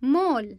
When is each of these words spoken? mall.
mall. 0.00 0.58